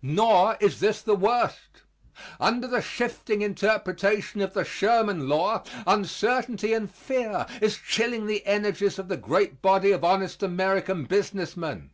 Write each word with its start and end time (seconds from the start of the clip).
Nor 0.00 0.56
is 0.60 0.80
this 0.80 1.02
the 1.02 1.14
worst. 1.14 1.82
Under 2.40 2.66
the 2.66 2.80
shifting 2.80 3.42
interpretation 3.42 4.40
of 4.40 4.54
the 4.54 4.64
Sherman 4.64 5.28
law, 5.28 5.62
uncertainty 5.86 6.72
and 6.72 6.90
fear 6.90 7.44
is 7.60 7.76
chilling 7.76 8.24
the 8.26 8.46
energies 8.46 8.98
of 8.98 9.08
the 9.08 9.18
great 9.18 9.60
body 9.60 9.92
of 9.92 10.02
honest 10.02 10.42
American 10.42 11.04
business 11.04 11.54
men. 11.54 11.90